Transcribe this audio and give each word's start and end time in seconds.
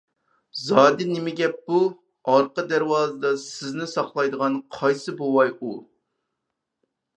زادى 0.67 1.05
نېمە 1.09 1.33
گەپ 1.39 1.59
بۇ؟ 1.71 1.81
ئارقا 2.31 2.65
دەرۋازىدا 2.73 3.33
سىزنى 3.43 3.89
ساقلايدىغان 3.93 4.59
قايسى 4.79 5.17
بوۋاي 5.23 5.55
ئۇ؟ 5.59 5.73